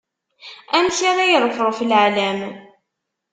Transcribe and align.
Amek 0.75 0.99
ara 1.09 1.23
iṛefṛef 1.27 1.79
leɛlam? 1.89 2.39